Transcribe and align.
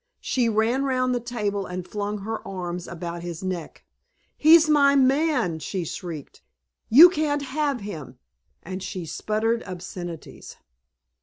She 0.21 0.49
ran 0.49 0.83
round 0.83 1.13
the 1.13 1.19
table 1.19 1.67
and 1.67 1.87
flung 1.87 2.21
her 2.21 2.39
arms 2.47 2.87
about 2.87 3.21
his 3.21 3.43
neck. 3.43 3.85
"He's 4.35 4.67
my 4.67 4.95
man!" 4.95 5.59
she 5.59 5.85
shrieked. 5.85 6.41
"You 6.89 7.07
can't 7.07 7.43
have 7.43 7.81
him." 7.81 8.17
And 8.63 8.81
she 8.81 9.05
sputtered 9.05 9.61
obscenities. 9.61 10.57